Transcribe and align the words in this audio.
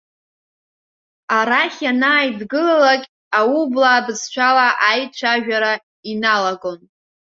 Арахь 1.37 1.79
ианааидгылалак, 1.85 3.03
аублаа 3.39 3.99
бызшәала 4.05 4.67
аицәажәара 4.89 5.73
иналагон. 6.11 6.79